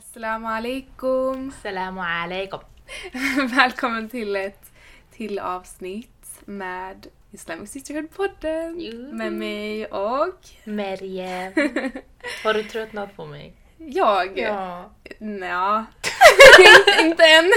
[0.00, 1.52] Assalamu alaikum!
[1.62, 2.60] Salamu alaikum.
[3.56, 4.72] Välkommen till ett
[5.10, 11.52] till avsnitt med Islamic Sisterhood-podden med mig och Meriem.
[12.44, 13.52] Har du tröttnat på mig?
[13.78, 14.38] jag.
[14.38, 14.90] Ja.
[15.18, 15.86] Nja,
[17.00, 17.52] inte än.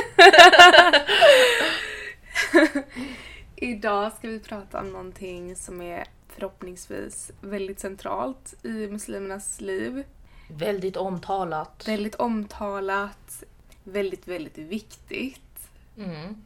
[3.56, 10.04] Idag ska vi prata om någonting som är förhoppningsvis väldigt centralt i muslimernas liv.
[10.58, 11.88] Väldigt omtalat.
[11.88, 13.44] Väldigt omtalat,
[13.84, 15.70] väldigt, väldigt viktigt.
[15.98, 16.42] Mm.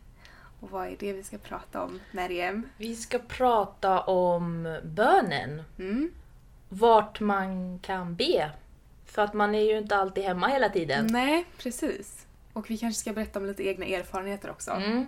[0.59, 2.69] Och vad är det vi ska prata om, Meriem?
[2.77, 5.63] Vi ska prata om bönen.
[5.79, 6.11] Mm?
[6.69, 8.51] Vart man kan be.
[9.05, 11.07] För att man är ju inte alltid hemma hela tiden.
[11.11, 12.25] Nej, precis.
[12.53, 15.05] Och vi kanske ska berätta om lite egna erfarenheter också Mm.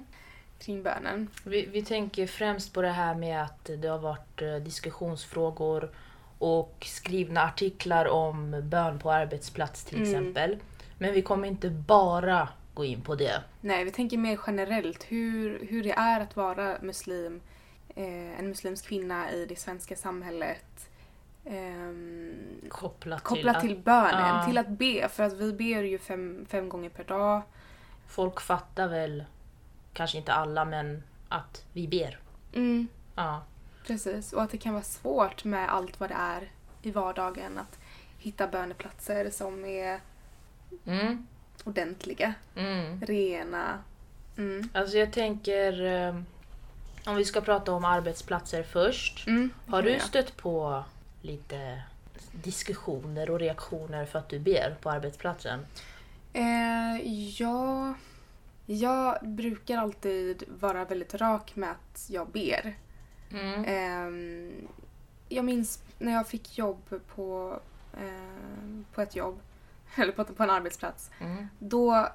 [0.59, 1.27] kring bönen.
[1.43, 5.89] Vi, vi tänker främst på det här med att det har varit eh, diskussionsfrågor
[6.39, 10.09] och skrivna artiklar om bön på arbetsplats till Mm.
[10.09, 10.57] exempel.
[10.97, 13.43] Men vi kommer inte bara gå in på det.
[13.61, 17.41] Nej, vi tänker mer generellt hur, hur det är att vara muslim,
[17.95, 20.89] eh, en muslimsk kvinna i det svenska samhället.
[21.45, 22.33] ehm,
[22.69, 24.45] Kopplat, kopplat till, till bönen, Ja.
[24.45, 25.09] till att be.
[25.09, 27.37] För att vi ber ju fem, fem gånger per dag.
[27.37, 27.43] att
[28.07, 29.23] folk fattar väl,
[29.93, 32.19] kanske inte alla, men att vi ber.
[32.55, 33.43] Mm, Ja.
[33.93, 34.33] Precis.
[34.33, 36.51] Och att det kan vara svårt med allt vad det är
[36.81, 37.57] i vardagen.
[37.57, 37.79] Att
[38.17, 39.99] hitta böneplatser som är
[40.85, 41.27] Mm.
[41.63, 43.01] ordentliga, Mm.
[43.01, 43.79] rena.
[44.37, 44.69] Mm.
[44.73, 46.15] Alltså jag tänker, eh,
[47.05, 49.27] om vi ska prata om arbetsplatser först.
[49.27, 50.83] Mm, Har du stött på
[51.21, 51.81] lite
[52.31, 55.65] diskussioner och reaktioner för att du ber på arbetsplatsen?
[56.33, 57.07] Eh,
[57.41, 57.93] ja,
[58.65, 62.75] jag brukar alltid vara väldigt rak med att jag ber.
[63.31, 63.63] Mm.
[63.67, 64.67] Ehm,
[65.29, 67.59] jag minns när jag fick jobb på,
[67.93, 69.39] eh, på ett jobb,
[69.95, 71.11] eller på, på en arbetsplats.
[71.19, 71.47] Mm.
[71.59, 72.07] Då,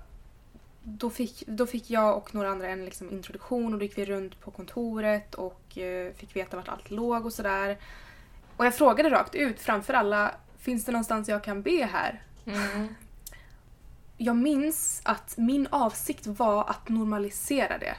[0.83, 4.05] då, fick, då fick jag och några andra en liksom introduktion och då gick vi
[4.05, 7.79] runt på kontoret och eh, fick veta vart allt låg och sådär.
[8.57, 12.23] Och jag frågade rakt ut framför alla, finns det någonstans jag kan be här?
[12.47, 12.95] Mm.
[14.17, 17.95] jag minns att min avsikt var att normalisera det.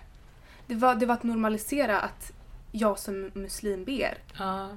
[0.68, 2.32] Det var, det var att normalisera att
[2.76, 4.18] jag som muslim ber.
[4.40, 4.70] Ja.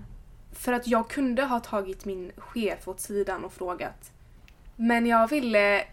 [0.52, 4.12] För att jag kunde ha tagit min chef åt sidan och frågat.
[4.76, 5.84] Men jag ville...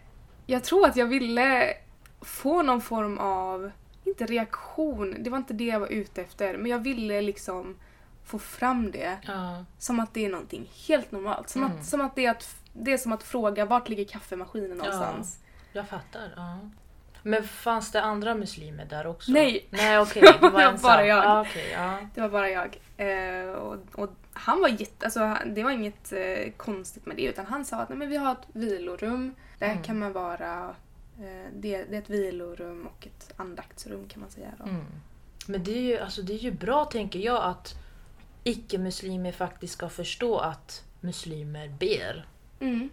[0.46, 1.74] Jag tror att jag ville
[2.20, 3.70] få någon form av,
[4.04, 7.76] inte reaktion, det var inte det jag var ute efter, men jag ville liksom
[8.24, 9.64] få fram det Ja.
[9.78, 11.48] som att det är någonting helt normalt.
[11.48, 11.76] Som, Mm.
[11.78, 15.38] att, som att det är att det är som att fråga vart ligger kaffemaskinen någonstans?
[15.72, 16.32] Jag fattar.
[16.36, 16.58] Ja.
[17.26, 19.32] Men fanns det andra muslimer där också?
[19.32, 19.66] Nej.
[19.70, 21.24] Nej okej, det var Det var bara jag.
[21.24, 21.98] Ja, okej, ja.
[22.14, 22.78] Det var bara jag.
[22.96, 27.46] Eh, och, och han var jätte, alltså, det var inget eh, konstigt med det utan
[27.46, 29.34] han sa att Nej, men vi har ett vilorum.
[29.58, 29.82] Där Mm.
[29.82, 30.74] kan man vara,
[31.18, 34.48] eh, det, det är ett vilorum och ett andaktsrum kan man säga.
[34.64, 34.84] Mm.
[35.46, 37.74] Men det är, ju, alltså det är ju bra tänker jag att
[38.44, 42.26] icke-muslimer faktiskt ska förstå att muslimer ber.
[42.60, 42.90] Mm.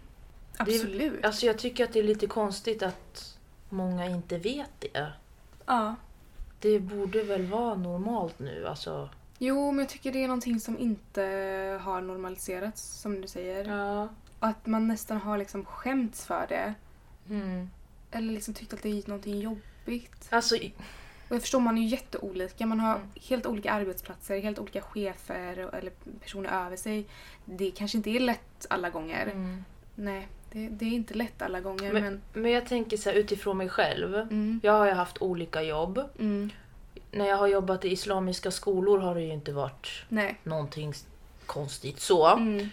[0.56, 1.24] Absolut.
[1.24, 3.33] Alltså jag tycker att det är lite konstigt att
[3.74, 5.12] många inte vet det.
[5.66, 5.94] Ja.
[6.60, 9.08] Det borde väl vara normalt nu alltså.
[9.38, 11.22] Jo, men jag tycker det är någonting som inte
[11.82, 13.64] har normaliserats som du säger.
[13.64, 14.08] Ja.
[14.40, 16.74] Att man nästan har liksom skämts för det.
[17.30, 17.70] Mm.
[18.10, 20.28] Eller liksom tyckt att det är någonting jobbigt.
[20.30, 20.54] Alltså,
[21.28, 22.66] Och jag förstår, man är ju jätteolika.
[22.66, 23.08] Man har Mm.
[23.28, 27.06] helt olika arbetsplatser, helt olika chefer eller personer över sig.
[27.44, 29.26] Det kanske inte är lätt alla gånger.
[29.26, 29.64] mm.
[29.94, 31.92] Nej, det, det är inte lätt alla gånger.
[31.92, 34.14] Men, men, men jag tänker så här utifrån mig själv.
[34.14, 36.00] mm, Jag har ju haft olika jobb.
[36.18, 36.50] mm,
[37.10, 40.40] När jag har jobbat i islamiska skolor har det ju inte varit nej.
[40.44, 40.92] någonting
[41.46, 42.26] konstigt så.
[42.36, 42.68] Mm,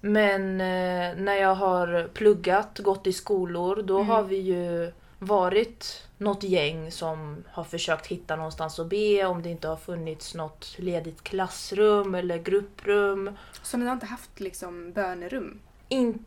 [0.00, 4.08] Men eh, när jag har pluggat, gått i skolor, då Mm.
[4.08, 9.48] har vi ju varit något gäng som har försökt hitta någonstans att be om det
[9.50, 13.30] inte har funnits något ledigt klassrum eller grupprum.
[13.62, 15.58] så ni har inte haft liksom bönerum?
[15.88, 16.18] Inte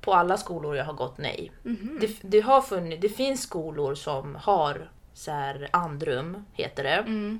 [0.00, 1.52] på alla skolor jag har gått, nej.
[1.62, 1.98] Mhm.
[2.00, 6.90] Det, det, har funnits, det finns skolor som har så här andrum, heter det.
[6.90, 7.38] Mm,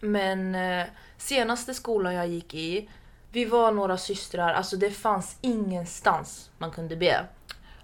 [0.00, 0.86] Men eh,
[1.16, 2.88] senaste skolan jag gick i,
[3.32, 7.26] vi var några systrar, alltså det fanns ingenstans man kunde be.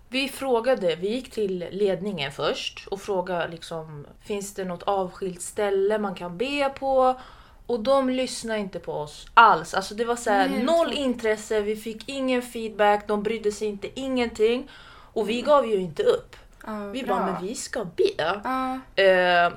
[0.09, 5.99] Vi frågade, vi gick till ledningen först och frågade liksom, finns det något avskilt ställe
[5.99, 7.21] man kan be på?
[7.71, 9.75] Och de lyssnade inte på oss alls.
[9.75, 13.69] Alltså det var så här, Nej, noll intresse, vi fick ingen feedback, de brydde sig
[13.69, 14.71] inte ingenting.
[15.13, 16.37] Och vi gav ju inte upp.
[16.67, 17.17] ja, Vi bra.
[17.17, 18.41] bara, men vi ska be.
[18.45, 19.53] Ja, Eh,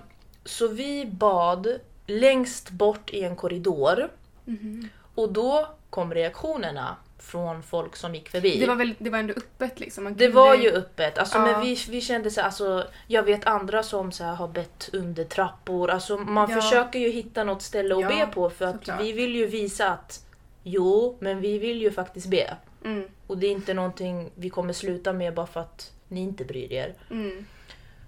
[0.46, 1.68] så vi bad
[2.08, 4.10] längst bort i en korridor
[4.46, 4.90] mhm.
[5.16, 8.60] och då kom reaktionerna från folk som gick förbi.
[8.60, 10.04] Det var, väl, det var ändå öppet liksom.
[10.04, 11.42] Man Det kunde- var ju öppet, alltså, Ja.
[11.46, 14.90] men vi, vi kände så här, alltså, jag vet andra som så här, har bett
[14.94, 15.90] under trappor.
[15.90, 16.62] Alltså, man Ja.
[16.62, 19.02] försöker ju hitta något ställe att Ja, be på för att såklart.
[19.02, 20.26] vi vill ju visa att
[20.64, 22.54] jo, men vi vill ju faktiskt be.
[22.86, 26.46] Mm, Och det är inte någonting vi kommer sluta med bara för att ni inte
[26.46, 26.94] bryr er.
[27.12, 27.46] mm.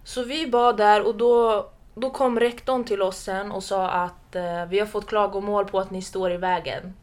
[0.04, 4.36] Så vi bad där och då, då kom rektorn till oss sen och sa att
[4.36, 6.94] eh, vi har fått klagomål på att ni står i vägen.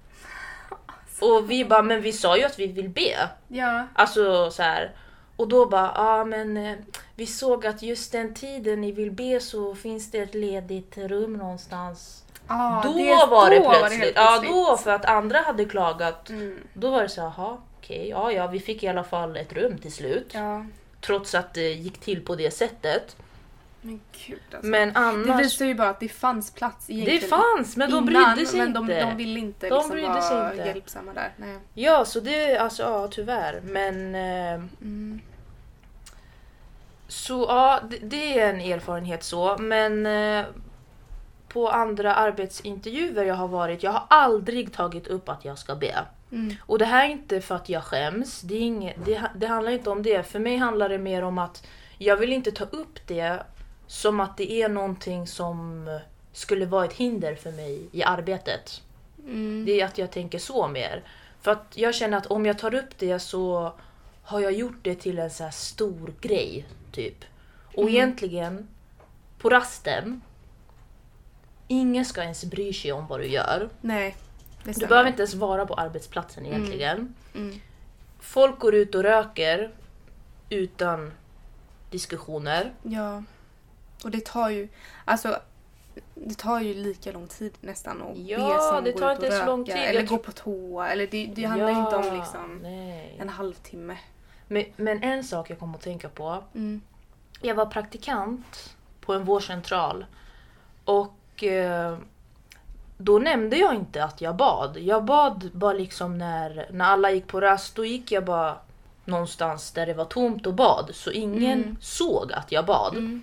[1.23, 3.29] Och vi bara, men vi sa ju att vi vill be.
[3.49, 3.87] Ja.
[3.95, 4.91] Alltså så här.
[5.37, 6.77] Och då bara, ja men eh,
[7.15, 11.33] vi såg att just den tiden ni vill be så finns det ett ledigt rum
[11.33, 12.25] någonstans.
[12.47, 14.01] Ah, då det, var det då plötsligt.
[14.01, 14.51] helt ja plötsligt.
[14.53, 16.31] då för att andra hade klagat.
[16.31, 19.53] Mm, Då var det så jaha okej, ja ja vi fick i alla fall ett
[19.53, 20.31] rum till slut.
[20.35, 20.65] ja.
[21.01, 23.17] Trots att det gick till på det sättet.
[23.85, 24.67] Men gud alltså.
[24.71, 25.41] Men det annars...
[25.41, 27.21] visar ju bara att det fanns plats egentligen.
[27.21, 28.81] Det fanns men de innan, brydde sig men inte.
[28.81, 30.65] de, de ville inte De liksom brydde sig vara inte.
[30.67, 31.33] hjälpsamma där.
[31.37, 31.59] Nej.
[31.75, 33.61] Ja så det, alltså ja tyvärr.
[33.65, 34.15] Men...
[34.15, 35.21] Eh, Mm.
[37.09, 39.57] Så ja, det, det är en erfarenhet så.
[39.59, 40.45] Men eh,
[41.49, 45.95] på andra arbetsintervjuer jag har varit, jag har aldrig tagit upp att jag ska be.
[46.33, 46.55] Mm.
[46.67, 49.91] Och det här är inte för att jag skäms, det, inget, det, det handlar inte
[49.91, 50.23] om det.
[50.23, 51.67] För mig handlar det mer om att
[51.99, 53.43] jag vill inte ta upp det
[53.87, 55.89] som att det är någonting som
[56.33, 58.83] skulle vara ett hinder för mig i arbetet.
[59.27, 59.65] Mm.
[59.67, 61.03] Det är att jag tänker så mer.
[61.41, 63.73] För att jag känner att om jag tar upp det så
[64.23, 66.67] har jag gjort det till en så stor grej.
[66.93, 67.25] Typ.
[67.75, 67.95] Och Mm.
[67.95, 68.69] egentligen,
[69.39, 70.21] på rasten,
[71.69, 73.69] ingen ska ens bry sig om vad du gör.
[73.81, 74.17] Nej,
[74.65, 74.89] Du stämmer.
[74.89, 77.15] behöver inte ens vara på arbetsplatsen egentligen.
[77.35, 77.61] Mm.
[78.21, 79.71] Folk går ut och röker
[80.49, 81.13] utan
[81.91, 82.73] diskussioner.
[82.83, 83.23] Ja.
[84.05, 84.69] Och det tar ju,
[85.05, 85.37] alltså
[86.15, 89.47] det tar ju lika lång tid nästan att Ja, be som det tar inte så
[89.47, 89.75] lång tid.
[89.77, 90.89] eller gå på toa.
[90.89, 93.17] Eller det, det handlar ju inte om liksom Nej.
[93.21, 93.97] en halvtimme.
[94.49, 96.43] Men, men en sak jag kom att tänka på.
[96.55, 96.81] Mm.
[97.41, 100.07] Jag var praktikant på en vårdcentral.
[100.85, 101.99] Och eh,
[102.99, 104.79] då nämnde jag inte att jag bad.
[104.79, 107.75] Jag bad bara liksom när, när alla gick på rast.
[107.77, 108.57] Då gick jag bara
[109.05, 110.91] någonstans där det var tomt och bad.
[110.95, 111.77] Så ingen Mm.
[111.81, 112.93] såg att jag bad.
[112.97, 113.23] Mm.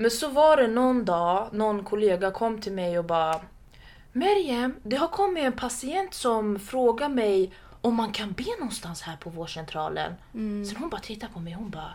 [0.00, 3.40] Men så var det någon dag, någon kollega kom till mig och bara
[4.12, 9.16] Meriem, det har kommit en patient som frågar mig om man kan be någonstans här
[9.16, 10.12] på vårdcentralen.
[10.34, 10.64] Mm.
[10.66, 11.92] Sen hon bara tittar på mig hon bara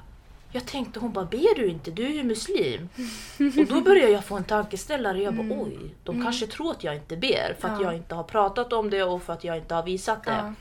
[0.52, 1.92] Jag tänkte hon bara ber du inte?
[1.92, 2.90] Du är ju muslim.
[3.60, 5.22] och då började jag få en tankeställare.
[5.24, 7.82] Jag bara oj, de kanske tror att jag inte ber för att Mm.
[7.84, 7.88] Ja.
[7.92, 10.32] jag inte har pratat om det och för att jag inte har visat det.
[10.32, 10.54] Ja.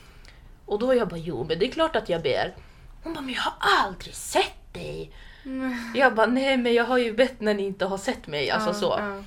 [0.67, 2.55] Och då jag bara jo men det är klart att jag ber.
[3.03, 3.55] Hon bara men jag har
[3.87, 5.11] aldrig sett dig.
[5.45, 5.75] Mm.
[5.95, 8.51] Jag bara nej men jag har ju bett när ni inte har sett mig.
[8.51, 8.95] Alltså Ja, så.
[8.99, 9.23] ja.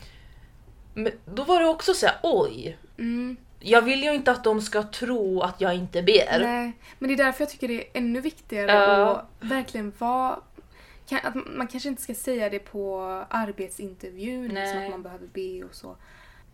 [0.93, 2.77] Men då var det också så här, oj.
[2.97, 3.37] Mm.
[3.59, 6.39] Jag vill ju inte att de ska tro att jag inte ber.
[6.39, 9.15] Nej, men det är därför jag tycker det är ännu viktigare Ja.
[9.15, 10.39] att verkligen vara...
[11.07, 15.63] Kan, att man kanske inte ska säga det på arbetsintervjun, liksom att man behöver be
[15.63, 15.95] och så.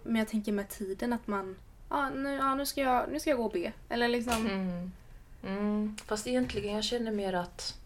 [0.04, 1.56] Men jag tänker med tiden att man...
[1.90, 3.72] Ja, nu, ja, nu, ska, jag, nu ska jag gå och be.
[3.90, 4.46] Eller liksom...
[4.48, 4.92] Mm.
[5.48, 5.98] Mm.
[6.06, 7.78] Fast egentligen jag känner mer att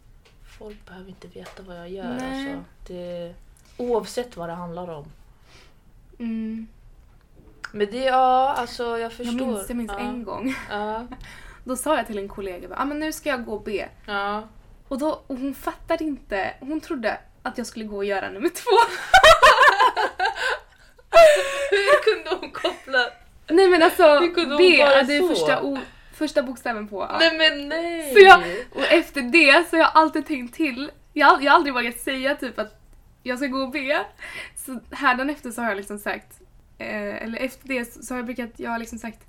[0.57, 2.13] folk behöver inte veta vad jag gör.
[2.13, 2.53] Nej.
[2.53, 2.63] Alltså.
[2.87, 3.33] Det,
[3.77, 5.05] oavsett vad det handlar om.
[6.19, 6.67] Mm.
[7.71, 9.39] Men det, ja alltså jag förstår.
[9.39, 9.99] Jag minns, jag minns ja.
[9.99, 10.55] en gång.
[10.69, 11.07] Ja.
[11.63, 13.89] Då sa jag till en kollega ah, men nu ska jag gå och be.
[14.05, 14.47] ja.
[14.87, 16.53] Och, då, och hon fattade inte.
[16.59, 18.71] Hon trodde att jag skulle gå och göra nummer två.
[21.71, 23.09] Hur kunde hon koppla?
[23.47, 24.19] Nej men alltså,
[24.57, 25.27] B, det är så?
[25.27, 25.77] första, o,
[26.17, 27.17] första bokstäven på A.
[27.19, 28.13] Nej men nej!
[28.13, 30.91] Så jag, och efter det så har jag alltid tänkt till.
[31.13, 32.81] Jag, jag har aldrig vågat säga typ att
[33.23, 34.05] jag ska gå och be.
[34.55, 36.39] Så hädanefter så har jag liksom sagt,
[36.77, 39.19] eh, eller efter det så har jag brukat, jag har liksom sagt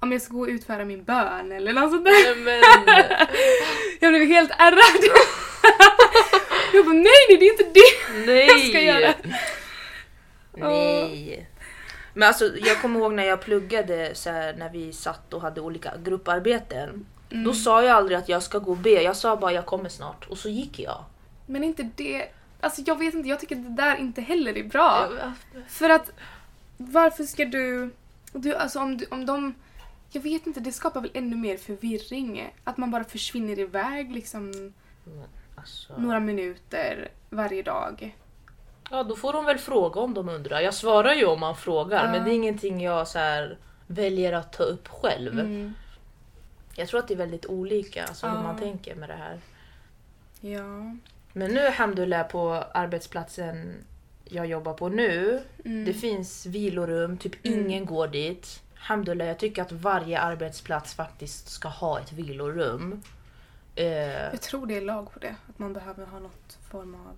[0.00, 2.44] om jag ska gå och utföra min bön eller något sånt där.
[2.44, 3.28] Nej,
[4.00, 5.04] Jag blev helt ärrad.
[6.72, 8.46] jag bara nej, nej det är inte det nej!
[8.46, 9.14] jag ska göra.
[10.56, 11.46] Nej.
[12.14, 15.60] Men alltså jag kommer ihåg när jag pluggade så här, när vi satt och hade
[15.60, 17.06] olika grupparbeten.
[17.30, 17.44] Mm.
[17.44, 20.26] Då sa jag aldrig att jag ska gå be, jag sa bara jag kommer snart
[20.28, 21.04] och så gick jag.
[21.46, 22.28] Men inte det,
[22.60, 25.08] alltså jag vet inte, jag tycker det där inte heller är bra.
[25.68, 26.12] För att
[26.76, 27.90] varför ska du,
[28.32, 29.54] du alltså om, du, om de,
[30.10, 32.54] jag vet inte, det skapar väl ännu mer förvirring.
[32.64, 34.72] Att man bara försvinner iväg liksom
[35.54, 38.16] alltså, några minuter varje dag.
[38.92, 40.60] Ja då får de väl fråga om de undrar.
[40.60, 42.12] Jag svarar ju om man frågar Ja.
[42.12, 45.32] men det är ingenting jag så här, väljer att ta upp själv.
[45.40, 45.74] Mm.
[46.74, 48.42] Jag tror att det är väldigt olika alltså, hur Ja.
[48.42, 49.40] man tänker med det här.
[50.40, 50.96] Ja.
[51.32, 53.84] Men nu alhamdulillah på arbetsplatsen
[54.24, 55.42] jag jobbar på nu.
[55.64, 55.84] Mm.
[55.84, 57.60] Det finns vilorum, typ Mm.
[57.60, 58.62] ingen går dit.
[58.76, 63.02] Alhamdulillah, jag tycker att varje arbetsplats faktiskt ska ha ett vilorum.
[63.74, 63.86] Eh,
[64.30, 65.34] Jag tror det är lag på det.
[65.48, 67.16] Att man behöver ha något form av...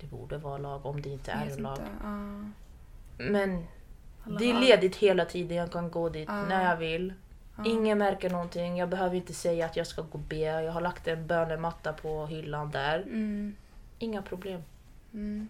[0.00, 1.78] det borde vara lag om det inte är en lag.
[2.02, 2.44] ja,
[3.24, 3.66] Men
[4.24, 6.42] alla det är ledigt hela tiden, jag kan gå dit Ja.
[6.46, 7.12] när jag vill.
[7.56, 7.64] ja.
[7.66, 10.36] Ingen märker någonting, jag behöver inte säga att jag ska gå be.
[10.36, 12.98] Jag har lagt en bönematta på hyllan där.
[13.02, 13.56] Mm,
[13.98, 14.62] Inga problem.
[15.14, 15.48] mm.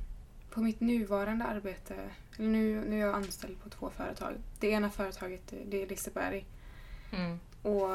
[0.50, 1.95] På mitt nuvarande arbete,
[2.38, 4.35] eller nu, nu är jag anställd på två företag.
[4.61, 6.45] Det ena företaget det är Liseberg.
[7.12, 7.41] Mm.
[7.62, 7.88] Och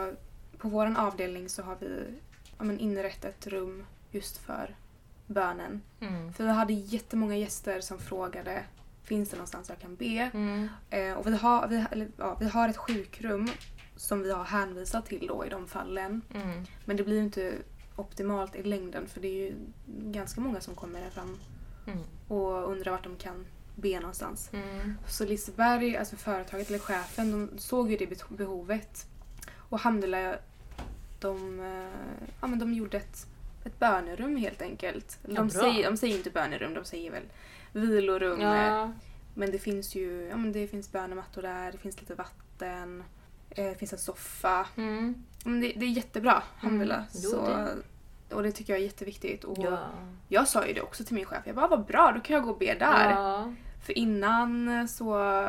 [0.58, 2.06] på vår avdelning så har vi
[2.58, 4.76] ja, men inrett ett rum just för
[5.32, 5.82] bönen.
[6.00, 6.34] Mm.
[6.34, 8.64] För vi hade jättemånga gäster som frågade
[9.04, 10.30] finns det någonstans jag kan be?
[10.34, 10.68] Mm.
[10.90, 13.50] Eh, och vi har, vi, eller, ja, vi har ett sjukrum
[13.96, 16.22] som vi har hänvisat till då i de fallen.
[16.34, 16.66] Mm.
[16.86, 17.54] Men det blir ju inte
[17.96, 19.54] optimalt i längden för det är ju
[19.88, 21.38] ganska många som kommer fram
[21.88, 22.00] Mm.
[22.28, 23.46] och undrar vart de kan
[23.76, 24.50] be någonstans.
[24.54, 24.98] Mm.
[25.08, 29.06] Så Liseberg, alltså företaget eller chefen, de såg ju det behovet.
[29.58, 30.36] Och Alhamdulillah,
[31.20, 33.28] de, eh, ja, men de gjorde ett,
[33.66, 35.20] ett bönerum helt enkelt.
[35.24, 37.24] De, säger, de säger inte bönerum, de säger väl
[37.72, 38.42] vilorum.
[38.42, 38.92] eh, Ja.
[39.34, 43.04] Men det finns ju ja, men det finns bönemattor där, det finns lite vatten,
[43.50, 44.66] eh, det finns en soffa.
[44.78, 45.24] Mm.
[45.46, 46.98] Men det, det är jättebra, alhamdulillah.
[46.98, 49.44] Mm, jo, Så, det- och det tycker jag är jätteviktigt.
[49.44, 49.80] Och Ja.
[50.28, 52.44] Jag sa ju det också till min chef, jag bara vad bra, då kan jag
[52.44, 53.14] gå och be där.
[53.86, 55.48] För innan så,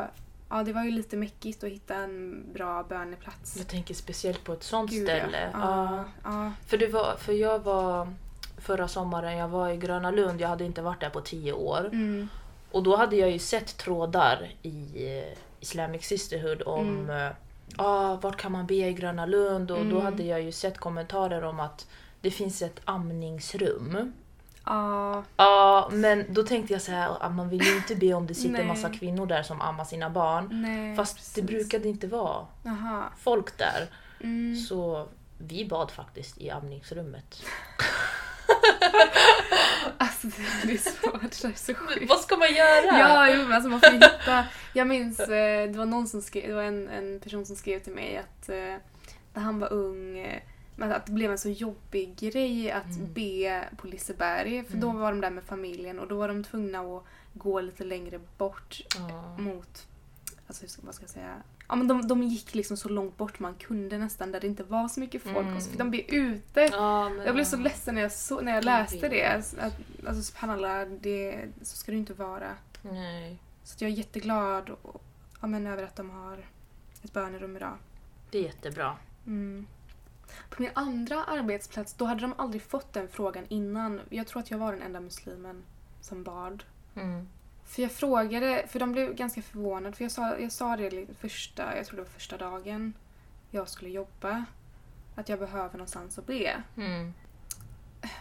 [0.57, 3.57] ja det var ju lite mäckigt att hitta en bra böneplats.
[3.57, 5.49] Jag tänker speciellt på ett sånt Gud, ställe.
[5.53, 5.59] Ja.
[5.95, 6.03] Ja.
[6.23, 8.13] Ja, För, det var, för jag var
[8.57, 11.85] förra sommaren, jag var i Gröna Lund, jag hade inte varit där på tio år.
[11.91, 12.27] mm,
[12.71, 17.33] Och då hade jag ju sett trådar i eh, Islamic Sisterhood om Mm.
[17.77, 20.01] ah, vart kan man be i Gröna Lund och då Mm.
[20.01, 21.87] hade jag ju sett kommentarer om att
[22.21, 24.13] det finns ett amningsrum.
[24.65, 28.27] Ja, Ja, men då tänkte jag så här, ah, man vill ju inte be om
[28.27, 28.67] det sitter Nej.
[28.67, 30.47] massa kvinnor där som ammar sina barn.
[30.51, 30.95] nej.
[30.95, 31.33] Fast precis.
[31.33, 33.03] det brukade inte vara Jaha.
[33.17, 33.87] folk där.
[34.23, 34.55] Mm.
[34.55, 37.43] Så vi bad faktiskt i amningsrummet.
[39.97, 40.27] Alltså
[40.63, 42.09] det är svårt, det är så sjukt.
[42.09, 42.99] Vad ska man göra?
[42.99, 44.45] Ja, jo, men alltså man får hitta...
[44.73, 47.79] Jag minns, eh, det var någon som skrev, det var en, en person som skrev
[47.79, 48.75] till mig att eh,
[49.33, 50.41] när han var ung, eh,
[50.75, 53.13] men att det blev en så jobbig grej att Mm.
[53.13, 54.63] be på Liseberg.
[54.63, 55.01] För då Mm.
[55.01, 57.03] var de där med familjen och då var de tvungna att
[57.33, 59.37] gå lite längre bort Ja.
[59.37, 59.87] mot,
[60.47, 61.35] alltså vad ska jag säga?
[61.67, 64.63] Ja men de, de gick liksom så långt bort man kunde nästan där det inte
[64.63, 65.55] var så mycket folk Mm.
[65.55, 66.61] och så fick de be ute.
[66.71, 69.09] Ja, men- Jag blev så ledsen när jag, så, när jag läste det.
[69.09, 69.59] vet.
[69.59, 69.73] Att,
[70.07, 72.51] alltså subhanallah, det, så ska det inte vara.
[72.81, 75.03] Nej, Så jag är jätteglad och,
[75.41, 76.37] ja, men, över att de har
[77.03, 77.73] ett bönerum idag.
[78.31, 78.95] det är jättebra.
[79.27, 79.65] Mm.
[80.49, 84.01] På min andra arbetsplats, då hade de aldrig fått den frågan innan.
[84.09, 85.63] Jag tror att jag var den enda muslimen
[86.01, 86.63] som bad.
[86.95, 87.27] Mm.
[87.65, 91.77] För jag frågade, för de blev ganska förvånade, för jag sa, jag sa det första,
[91.77, 92.93] jag tror det var första dagen
[93.51, 94.45] jag skulle jobba,
[95.15, 96.63] att jag behöver någonstans att be.
[96.77, 97.13] Mm.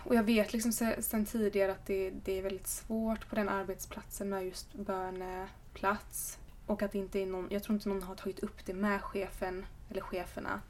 [0.04, 3.49] Och jag vet liksom se- sen tidigare att det, det är väldigt svårt på den
[3.49, 6.38] arbetsplatsen med just böneplats.
[6.66, 9.66] Och att det inte någon, jag tror inte någon har tagit upp det med chefen
[9.90, 10.61] eller cheferna.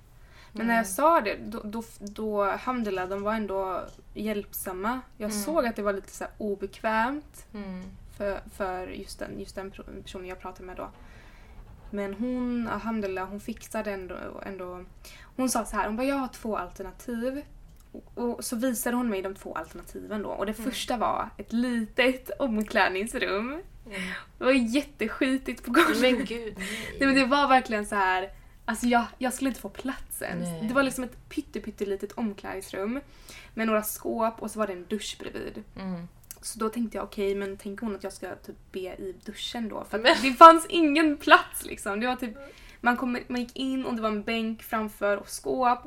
[0.53, 5.01] Men när jag sa det, då, då, då alhamdulillah, de var ändå hjälpsamma.
[5.17, 5.43] Jag Mm.
[5.43, 7.83] såg att det var lite så obekvämt Mm.
[8.17, 9.71] för, för just, den, just den
[10.03, 10.89] personen jag pratade med då.
[11.91, 14.15] Men hon, alhamdulillah, hon fixade ändå,
[14.47, 14.85] ändå.
[15.37, 17.43] Hon sa så här, hon bara jag har två alternativ.
[17.93, 20.29] Och, och så visade hon mig de två alternativen då.
[20.29, 20.71] Och det Mm.
[20.71, 23.49] första var ett litet omklädningsrum.
[23.87, 24.01] Mm.
[24.39, 26.01] Det var jätteskitigt på golvet.
[26.01, 26.97] Men gud, nej.
[26.99, 28.31] Nej men det var verkligen så här.
[28.65, 30.49] Alltså jag, jag skulle inte få plats ens.
[30.49, 30.69] Nej.
[30.69, 33.01] Det var liksom ett pytte, pyttelitet omklädningsrum.
[33.55, 35.65] Med några skåp och så var det en dusch bredvid.
[35.77, 36.09] Mm.
[36.41, 39.69] Så då tänkte jag okej, men tänk hon att jag ska typ be i duschen
[39.69, 39.85] då?
[39.85, 42.01] För det fanns ingen plats liksom.
[42.01, 42.37] Det var typ,
[42.81, 45.79] man, kom, man gick in och det var en bänk framför och skåp.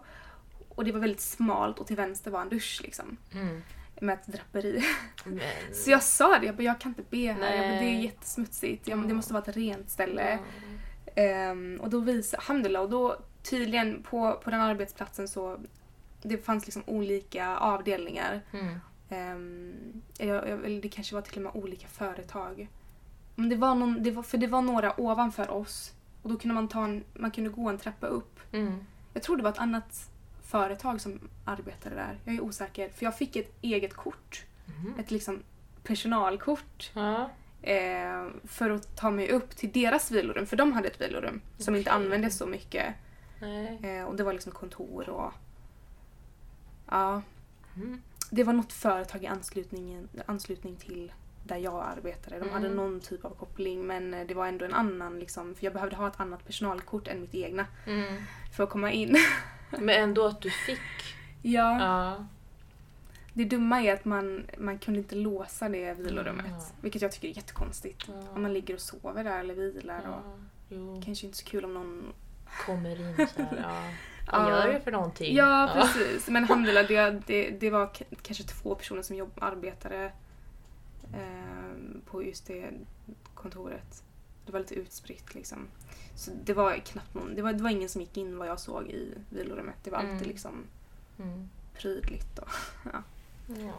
[0.70, 3.17] Och det var väldigt smalt och till vänster var en dusch liksom.
[3.34, 3.62] Mm.
[4.01, 4.84] Med ett draperi.
[5.24, 5.39] Men...
[5.74, 7.39] Så jag sa det, jag bara, jag kan inte be här.
[7.39, 8.88] Bara, det är jättesmutsigt.
[8.88, 10.22] Jag, det måste vara ett rent ställe.
[10.22, 10.75] Mm.
[11.15, 15.57] Ehm, och då visade, alhamdulillah, och då tydligen på, på den arbetsplatsen så
[16.22, 18.41] det fanns liksom olika avdelningar.
[18.51, 18.79] Mm.
[19.10, 22.67] Ehm, jag, jag, eller det kanske var till och med olika företag.
[23.36, 25.93] Men det var någon, det var, för det var några ovanför oss.
[26.22, 28.39] Och då kunde man, ta en, man kunde gå en trappa upp.
[28.51, 28.86] Mm.
[29.13, 30.10] Jag tror det var ett annat
[30.43, 32.19] företag som arbetade där.
[32.25, 32.89] Jag är osäker.
[32.89, 34.45] För jag fick ett eget kort.
[34.65, 34.93] Mhm.
[35.00, 35.43] Ett liksom
[35.84, 36.91] personalkort.
[36.93, 37.29] Ja.
[37.67, 40.45] Eh, för att ta mig upp till deras vilorum.
[40.45, 42.95] För de hade ett vilorum som inte användes så mycket.
[44.00, 45.31] Eh, och det var liksom kontor och...
[46.89, 47.22] Ja.
[47.75, 48.01] Mm.
[48.31, 51.12] Det var något företag i anslutningen, anslutning till
[51.43, 52.36] där jag arbetade.
[52.36, 52.53] De Mm.
[52.53, 55.74] hade någon typ av koppling men eh, det var ändå en annan liksom, för jag
[55.74, 58.15] behövde ha ett annat personalkort än mitt egna Mm.
[58.55, 59.17] för att komma in.
[59.79, 60.79] Men ändå att du fick.
[61.41, 62.25] ja, Ja.
[63.38, 66.46] Det dumma är att man, man kunde inte låsa det vilorummet.
[66.50, 66.65] Ja.
[66.82, 68.04] Vilket jag tycker är jättekonstigt.
[68.08, 68.13] Ja.
[68.36, 70.39] Om man ligger och sover där eller vilar och
[70.70, 71.01] jo.
[71.06, 72.13] kanske inte så kul om någon...
[72.65, 73.58] Kommer in så här.
[73.62, 73.84] Ja.
[74.39, 75.36] Vad gör du för någonting?
[75.36, 76.27] Ja, precis.
[76.27, 77.89] Men alhamdulillah, det, det, det var
[78.22, 80.12] kanske två personer som jobb, arbetade
[81.13, 82.70] eh, på just det
[83.34, 84.04] kontoret.
[84.46, 85.68] Det var lite utspritt liksom.
[86.15, 88.60] Så det var knappt någon, det var, det var ingen som gick in vad jag
[88.60, 89.75] såg i vilorummet.
[89.84, 90.27] Det var alltid Mm.
[90.30, 90.63] liksom
[91.20, 91.50] Mm.
[91.74, 92.50] prydligt och
[92.94, 93.04] Ja.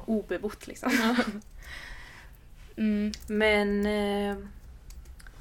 [0.06, 0.90] Obebott liksom.
[0.92, 1.16] Ja.
[2.78, 3.12] Mm.
[3.26, 4.37] Men eh,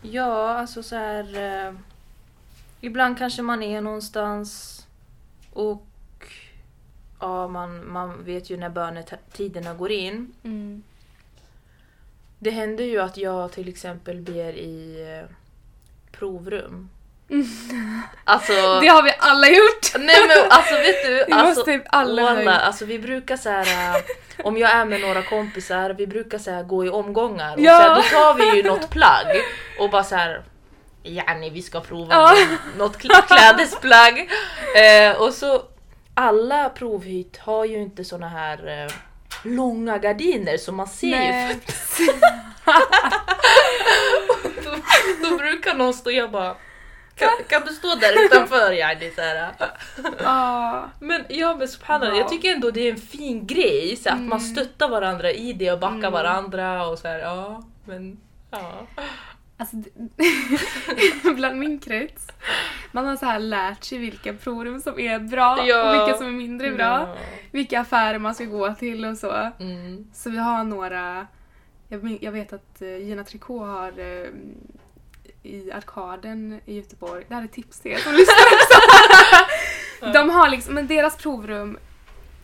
[0.01, 1.35] ja, alltså så här.
[1.67, 1.73] Eh,
[2.81, 4.81] ibland kanske man är någonstans
[5.53, 5.87] och
[7.19, 10.33] ja, man, man vet ju när bönetiderna går in.
[10.43, 10.83] Mm.
[12.39, 15.35] Det händer ju att jag till exempel ber i eh,
[18.27, 19.91] Alltså, Det har vi alla gjort!
[19.99, 21.09] nej men alltså vet du.
[21.27, 24.01] Det Alltså, måste alla alltså vi brukar så här, äh,
[24.43, 27.77] om jag är med några kompisar, vi brukar så här, gå i omgångar och Ja.
[27.77, 29.27] så här, då tar vi ju något plagg
[29.79, 30.41] och bara så här.
[31.03, 32.35] Yani vi ska prova Ja.
[32.77, 34.29] något kl- klädesplagg.
[34.75, 35.61] Eh, och så
[36.13, 38.93] alla provhytt har ju inte såna här eh,
[39.43, 41.59] långa gardiner så man ser ju Nej.
[44.63, 44.75] då,
[45.29, 46.55] då brukar någon stå och jag bara
[47.15, 49.11] kan, kan du stå där utanför Yani?
[50.23, 50.89] Ja.
[50.99, 52.21] Men ja men subhanallah, Ja.
[52.21, 54.39] jag tycker ändå det är en fin grej så att man Mm.
[54.39, 56.11] stöttar varandra i det och backar Mm.
[56.11, 58.17] varandra och så här, ja men
[58.51, 58.87] ja.
[59.57, 59.75] Alltså,
[61.35, 62.27] bland min krets,
[62.91, 65.89] man har så här lärt sig vilka provrum som är bra Ja.
[65.89, 66.85] och vilka som är mindre bra.
[66.85, 67.15] Ja.
[67.51, 69.51] Vilka affärer man ska gå till och så.
[69.59, 70.07] Mm.
[70.13, 71.27] Så vi har några,
[71.89, 74.27] jag, jag vet att eh, Gina Tricot har eh,
[75.45, 78.81] i Arkaden i Göteborg, det här är tips till er som lyssnar också.
[80.13, 81.77] De har liksom, men deras provrum,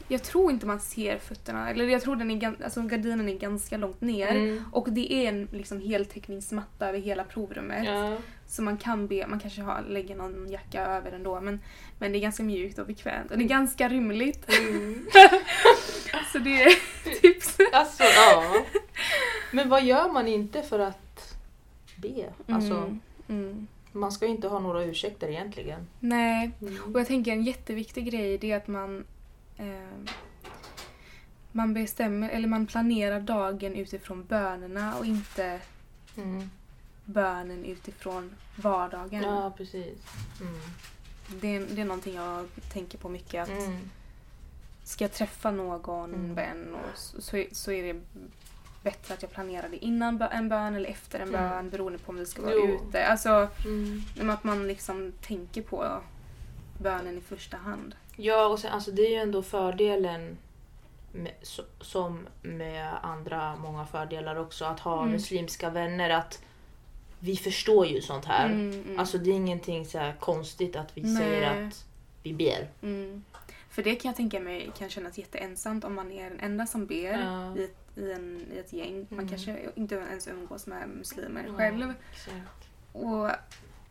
[0.08, 3.77] jag tror inte man ser fötterna, eller jag tror den är, alltså gardinen är ganska
[3.77, 4.31] långt ner.
[4.31, 4.63] Mm.
[4.72, 7.85] Och det är en liksom heltäckningsmatta över hela provrummet.
[7.85, 8.18] Ja.
[8.48, 11.59] Så man kan be, man kanske har, lägger någon jacka över ändå men,
[12.00, 14.57] men det är ganska mjukt och bekvämt och det är ganska rymligt.
[14.59, 15.07] Mm.
[16.31, 16.75] Så det är
[17.22, 17.57] tips.
[17.74, 18.66] Alltså ja.
[19.51, 21.00] Men vad gör man inte för att
[21.98, 22.34] be?
[22.48, 23.68] Alltså Mm, mm.
[23.92, 25.88] man ska ju inte ha några ursäkter egentligen.
[26.00, 26.84] Nej, Mm.
[26.94, 29.06] och jag tänker en jätteviktig grej det är att man
[29.58, 30.12] eh,
[31.51, 35.60] man bestämmer, eller man planerar dagen utifrån bönerna och inte
[36.18, 36.50] Mm.
[37.06, 39.24] bönen utifrån vardagen.
[39.24, 39.98] Ja precis.
[40.42, 40.60] Mm.
[41.42, 43.44] Det, är, det är någonting jag tänker på mycket.
[43.44, 43.77] Att Mm.
[44.84, 46.36] Ska jag träffa någon Mm.
[46.36, 48.01] vän och så, så är det
[48.83, 51.50] bättre att jag planerar det innan en bön eller efter en Mm.
[51.50, 52.79] bön beroende på om vi ska vara Jo.
[52.89, 53.05] ute.
[53.07, 54.29] Alltså Mm.
[54.29, 56.00] att man liksom tänker på
[56.77, 57.96] bönen i första hand.
[58.15, 60.37] Ja, och sen, alltså, det är ju ändå fördelen
[61.11, 61.31] med,
[61.81, 65.11] som med andra många fördelar också att ha Mm.
[65.11, 66.44] muslimska vänner att
[67.20, 68.46] vi förstår ju sånt här.
[68.46, 69.00] Mm, mm.
[69.00, 71.15] Alltså det är ingenting så konstigt att vi Nej.
[71.17, 71.85] säger att
[72.24, 72.67] vi ber.
[72.81, 73.24] Mm.
[73.72, 76.86] För det kan jag tänka mig kan kännas jätteensamt om man är den enda som
[76.86, 77.57] ber Ja.
[77.57, 79.07] i, ett, i, en, i ett gäng.
[79.10, 79.29] Man Mm.
[79.29, 81.94] kanske inte ens umgås med muslimer Ja, själv.
[82.12, 82.70] Exakt.
[82.94, 83.29] Och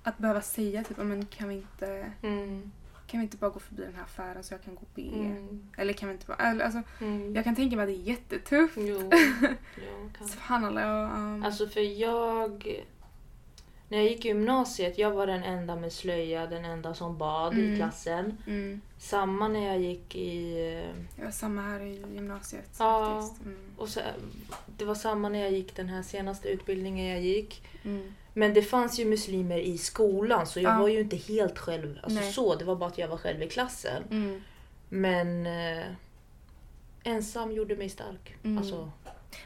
[0.03, 2.71] att behöva säga typ, "Ja, men kan vi inte Mm.
[3.07, 5.03] kan vi inte bara gå förbi den här affären så jag kan gå och be?
[5.03, 5.69] Mm.
[5.77, 6.37] Eller kan vi inte bara...
[6.65, 7.35] Alltså, Mm.
[7.35, 8.77] jag kan tänka mig att det är jättetufft.
[8.79, 9.11] Jo.
[9.77, 10.29] jo kan.
[10.29, 10.83] Subhanallah.
[10.85, 12.85] ja, um, Alltså för jag...
[13.91, 17.59] När jag gick i gymnasiet, jag var den enda med slöja, den enda som bad
[17.59, 17.77] i Mm.
[17.77, 18.37] klassen.
[18.47, 18.81] mm.
[18.99, 20.85] Samma när jag gick i...
[21.23, 23.31] var samma här i gymnasiet Ja.
[23.45, 23.57] Mm.
[23.77, 24.01] Och så,
[24.77, 27.63] det var samma när jag gick den här senaste utbildningen jag gick.
[27.85, 28.15] Mm.
[28.35, 30.79] Men det fanns ju muslimer i skolan så jag Ja.
[30.81, 31.99] var ju inte helt själv.
[32.03, 32.33] Alltså Nej.
[32.33, 34.03] så, det var bara att jag var själv i klassen.
[34.11, 34.43] Mm.
[34.89, 35.85] Men eh,
[37.03, 38.35] ensam gjorde mig stark.
[38.43, 38.59] Mm.
[38.59, 38.91] Alltså,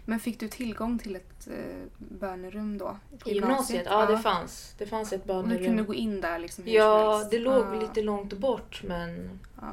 [0.05, 2.97] Men fick du tillgång till ett eh, bönerum då?
[3.25, 3.87] I gymnasiet?
[3.91, 4.75] Ja, det fanns.
[4.79, 5.87] Det fanns ett Och du kunde bönerum.
[5.87, 7.81] gå in där liksom Ja, det låg Ja.
[7.81, 9.73] lite långt bort men Ja.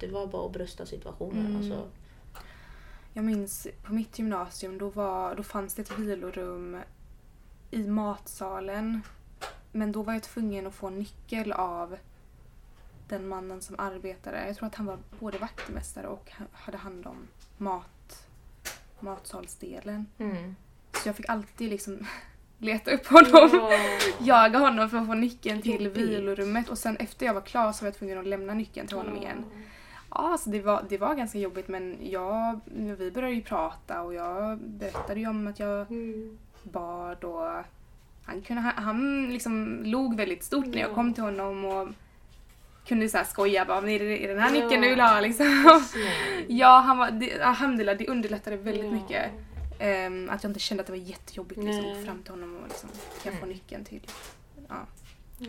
[0.00, 1.46] det var bara att brösta situationen.
[1.46, 1.56] Mm.
[1.56, 1.86] Alltså.
[3.12, 6.76] Jag minns på mitt gymnasium då, var, då fanns det ett vilorum
[7.70, 9.00] i matsalen.
[9.72, 11.96] Men då var jag tvungen att få nyckel av
[13.08, 14.46] den mannen som arbetade.
[14.46, 17.16] Jag tror att han var både vaktmästare och ha- hade hand om
[17.58, 17.93] mat,
[19.04, 20.06] matsalsdelen.
[20.18, 20.56] Mm.
[20.92, 21.98] Så jag fick alltid liksom
[22.58, 23.50] leta upp honom.
[23.52, 23.70] Ja.
[24.20, 27.84] Jaga honom för att få nyckeln till vilorummet och sen efter jag var klar så
[27.84, 29.44] var jag tvungen att lämna nyckeln till honom igen.
[30.10, 34.14] Ja, alltså det, var, det var ganska jobbigt men jag, vi började ju prata och
[34.14, 35.86] jag berättade ju om att jag
[36.62, 37.64] bad och
[38.24, 40.94] han, kunde, han, han liksom log väldigt stort när jag Ja.
[40.94, 41.88] kom till honom och
[42.86, 44.62] kunde så här skoja bara är det, är den här Ja.
[44.62, 45.46] nyckeln du vill ha liksom?
[46.48, 48.90] Ja, han var, det, alhamdulillah, det underlättade väldigt Ja.
[48.90, 49.30] mycket.
[49.78, 52.56] Ehm, att jag inte kände att det var jättejobbigt liksom, att gå fram till honom
[52.56, 52.88] och liksom,
[53.22, 53.48] kan jag få Mm.
[53.48, 54.00] nyckeln till?
[54.68, 54.74] Ja.
[55.38, 55.46] Ja.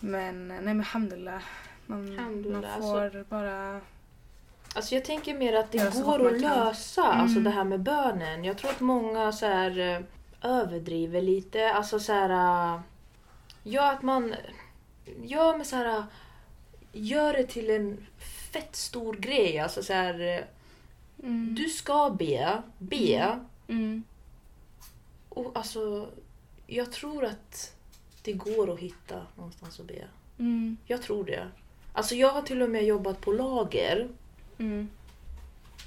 [0.00, 1.42] Men nej men alhamdulillah.
[1.86, 2.14] Man,
[2.52, 3.80] man får bara...
[4.74, 7.44] Alltså jag tänker mer att det går att lösa, alltså Mm.
[7.44, 8.44] det här med bönen.
[8.44, 11.72] Jag tror att många så här eh, överdriver lite.
[11.72, 12.30] Alltså så här...
[12.74, 12.80] eh,
[13.62, 14.34] Ja, att man...
[15.22, 16.04] Ja, men så här...
[16.92, 18.06] Gör det till en
[18.52, 19.58] fett stor grej.
[19.58, 20.20] Alltså så här...
[20.38, 20.44] eh,
[21.22, 21.54] Mm.
[21.54, 22.62] Du ska be.
[22.78, 23.40] Be.
[23.68, 24.02] Mm.
[25.28, 26.08] Och alltså...
[26.66, 27.74] Jag tror att
[28.22, 30.04] det går att hitta någonstans att be.
[30.38, 30.76] Mm.
[30.86, 31.48] Jag tror det.
[31.92, 34.08] Alltså jag har till och med jobbat på lager.
[34.58, 34.88] Mm.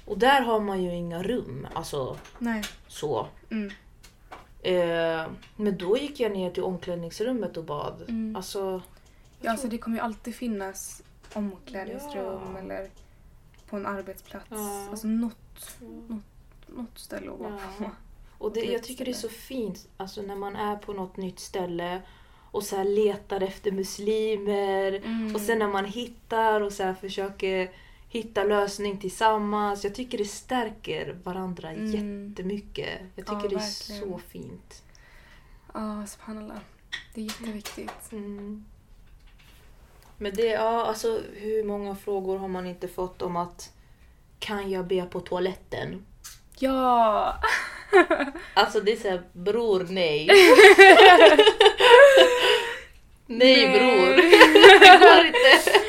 [0.04, 1.66] Och där har man ju inga rum.
[1.74, 2.62] Alltså Nej.
[2.88, 3.26] så.
[3.50, 3.70] Mm.
[4.62, 8.02] Eh, men då gick jag ner till omklädningsrummet och bad.
[8.08, 8.36] Mm.
[8.36, 8.82] Alltså,
[9.44, 11.02] Ja, alltså det kommer ju alltid finnas
[11.32, 12.58] omklädningsrum Ja.
[12.58, 12.90] eller
[13.68, 14.46] på en arbetsplats.
[14.50, 14.86] Ja.
[14.90, 15.76] Alltså något,
[16.66, 17.84] något ställe att vara Ja.
[17.84, 17.90] på.
[18.38, 21.38] Och det, jag tycker det är så fint alltså, när man är på något nytt
[21.40, 22.02] ställe
[22.50, 24.92] och så letar efter muslimer.
[24.92, 25.34] Mm.
[25.34, 27.70] Och sen när man hittar och så försöker
[28.08, 29.84] hitta lösning tillsammans.
[29.84, 31.86] Jag tycker det stärker varandra Mm.
[32.28, 33.00] jättemycket.
[33.14, 34.02] Jag Ja, tycker det är verkligen.
[34.02, 34.82] så fint.
[35.74, 36.58] Ja, subhanallah.
[37.14, 38.12] Det är jätteviktigt.
[38.12, 38.64] Mm.
[40.18, 43.70] Men det, ja alltså hur många frågor har man inte fått om att
[44.38, 46.06] kan jag be på toaletten?
[46.58, 47.34] Ja!
[48.54, 50.28] Alltså det är såhär, bror nej.
[53.26, 54.16] nej bror.
[54.80, 55.80] det går inte.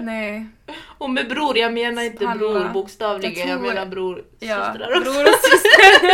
[0.00, 0.46] Nej.
[0.98, 2.72] Och med bror, jag menar inte bror Subhanallah.
[2.72, 5.00] bokstavligen, jag, Jag tror- menar bror Ja, systrar också.
[5.12, 6.10] bror och syster.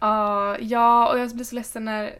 [0.00, 2.12] Ja, ja, och jag blev så ledsen när...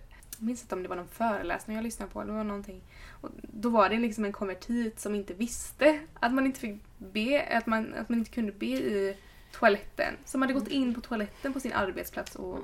[0.42, 2.24] Minns inte om det var någon föreläsning jag lyssnade på.
[2.24, 2.80] Det var någonting.
[3.20, 7.48] Och då var det liksom en konvertit som inte visste att man inte fick be,
[7.50, 9.16] att man, att man inte kunde be i
[9.52, 10.16] toaletten.
[10.24, 12.58] Som hade gått in på toaletten på sin arbetsplats och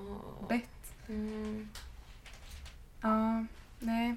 [0.48, 1.08] bett.
[1.08, 1.68] Mm.
[3.02, 3.44] Ja,
[3.78, 4.16] nej.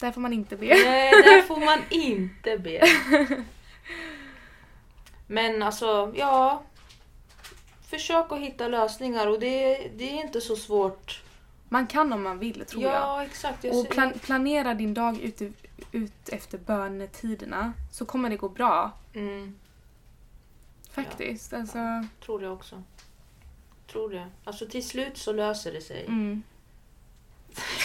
[0.00, 0.66] Där får man inte be.
[0.66, 2.82] Nej, där får man inte be.
[5.26, 6.62] Men alltså, ja.
[7.90, 11.22] Försök att hitta lösningar och det, det är inte så svårt.
[11.68, 12.92] Man kan om man vill, tror jag.
[12.92, 13.64] Ja, exakt.
[13.64, 15.42] Jag Och plan- planera din dag ut,
[15.92, 18.92] ut efter bönetiderna så kommer det gå bra.
[19.14, 19.58] Mm,
[20.90, 21.52] Faktiskt.
[21.52, 21.78] Alltså,
[22.24, 22.82] tror det också.
[23.92, 24.26] Tror det.
[24.44, 26.04] Alltså till slut så löser det sig.
[26.06, 26.42] mm.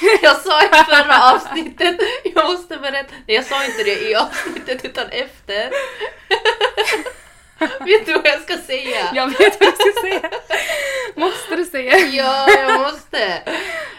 [0.24, 1.98] Jag sa i förra avsnittet,
[2.36, 3.14] jag måste berätta.
[3.28, 5.72] Nej, jag sa inte det i avsnittet utan efter.
[7.86, 9.10] Vet du vad jag ska säga?
[9.14, 10.30] Jag vet vad du ska säga.
[11.16, 11.98] Måste du säga?
[11.98, 13.42] Ja, jag måste.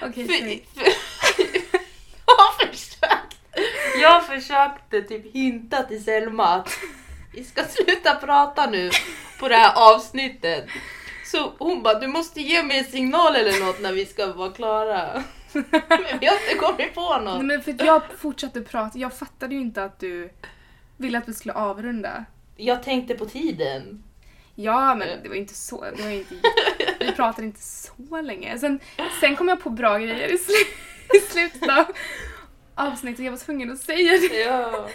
[0.02, 0.66] Okej, För, säg.
[0.74, 0.82] för,
[2.26, 3.36] jag har försökt.
[4.00, 6.70] Jag försökte typ hinta till Selma att
[7.32, 8.90] vi ska sluta prata nu
[9.40, 10.66] på det här avsnittet.
[11.24, 14.50] Så hon bara, du måste ge mig en signal eller något när vi ska vara
[14.50, 15.22] klara.
[15.52, 17.44] Men vi har inte kommit på Nej, något.
[17.44, 18.98] men för jag fortsatte prata.
[18.98, 20.30] Jag fattade ju inte att du
[20.96, 22.24] ville att vi skulle avrunda.
[22.56, 24.02] Jag tänkte på tiden.
[24.54, 25.84] Ja, men det var ju inte så.
[25.96, 26.34] Det var inte,
[27.00, 28.58] vi pratade inte så länge.
[28.58, 28.80] Sen,
[29.20, 31.84] sen kom jag på bra grejer i, slu- i slutet av
[32.74, 33.24] avsnittet.
[33.24, 34.40] Jag var tvungen att säga det.
[34.40, 34.88] Ja,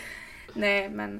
[0.53, 1.19] Nej, men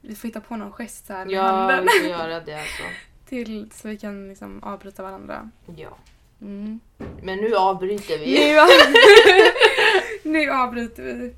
[0.00, 1.84] vi får hitta på någon gest så här med ja handen.
[1.84, 2.82] vi får göra det alltså.
[3.28, 5.50] Till, så vi kan liksom avbryta varandra.
[5.76, 5.98] Ja.
[6.40, 6.80] Mm.
[7.22, 8.38] Men nu avbryter vi.
[8.52, 8.68] Nu, av-
[10.32, 11.34] nu avbryter vi.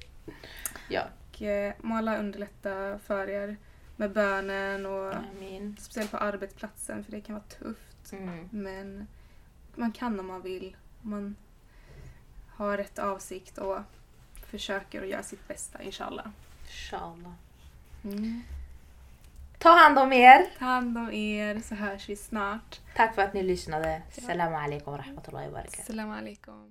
[0.89, 1.03] Ja.
[1.35, 3.57] Och eh, må alla underlätta för er
[4.01, 5.77] med bönen och Amin.
[5.81, 8.13] speciellt på arbetsplatsen för det kan vara tufft.
[8.13, 8.49] Mm.
[8.51, 9.07] Men
[9.75, 10.77] man kan om man vill.
[11.03, 11.37] Om man
[12.49, 13.79] har rätt avsikt och
[14.47, 16.27] försöker att göra sitt bästa, inshallah.
[16.67, 17.33] Inshallah.
[18.05, 18.43] Mm.
[19.59, 20.51] Ta hand om er.
[20.59, 22.81] Ta hand om er så hörs vi snart.
[22.97, 24.03] Tack för att ni lyssnade.
[24.11, 25.81] Salam alaikum wa rahmatullahi wa barakatuh.
[25.81, 26.69] Assalamu alaikum.